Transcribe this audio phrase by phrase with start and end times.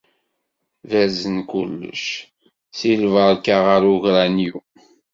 [0.89, 2.03] Berzen kullec,
[2.77, 4.57] seg lberka ɣer ugranyu.